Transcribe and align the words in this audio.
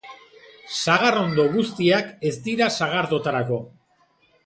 Sagarrondo 0.77 1.45
guztiak 1.57 2.09
ez 2.31 2.35
dira 2.51 2.73
sagardotarako. 2.79 3.65